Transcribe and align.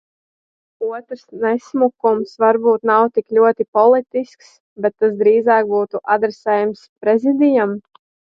Otrs 0.85 1.19
nesmukums 1.43 2.33
varbūt 2.43 2.87
nav 2.91 3.05
tik 3.17 3.35
ļoti 3.39 3.67
politisks, 3.79 4.49
bet 4.87 4.97
tas 5.05 5.15
drīzāk 5.21 5.69
būtu 5.75 6.03
adresējams 6.17 6.83
Prezidijam. 7.07 7.79